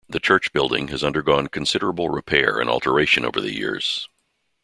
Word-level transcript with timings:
The 0.09 0.19
church 0.19 0.51
building 0.51 0.87
has 0.87 1.03
undergone 1.03 1.45
considerable 1.45 2.09
repair 2.09 2.59
and 2.59 2.67
alteration 2.67 3.23
over 3.23 3.39
the 3.39 3.53
years. 3.53 4.09